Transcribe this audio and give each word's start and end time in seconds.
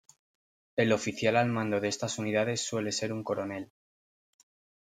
El 0.77 0.93
oficial 0.93 1.35
al 1.37 1.49
mando 1.49 1.79
de 1.79 1.87
estas 1.87 2.17
unidades 2.17 2.59
suele 2.65 2.91
ser 2.91 3.13
un 3.13 3.23
coronel. 3.23 3.69